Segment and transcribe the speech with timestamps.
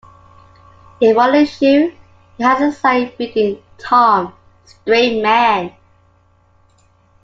[0.99, 1.93] In one issue,
[2.39, 4.33] he has a sign reading 'Tom-
[4.65, 5.73] Straight Man'.